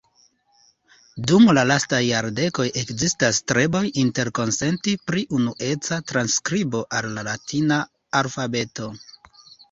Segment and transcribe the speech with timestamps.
[1.31, 7.79] Dum la lastaj jardekoj ekzistas streboj interkonsenti pri unueca transskribo al la latina
[8.21, 8.89] alfabeto.